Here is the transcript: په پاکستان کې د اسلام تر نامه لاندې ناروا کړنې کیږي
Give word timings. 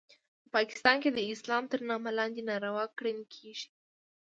په 0.43 0.47
پاکستان 0.57 0.95
کې 1.03 1.09
د 1.13 1.19
اسلام 1.33 1.63
تر 1.71 1.79
نامه 1.89 2.09
لاندې 2.17 2.41
ناروا 2.49 2.85
کړنې 2.97 3.25
کیږي 3.33 3.67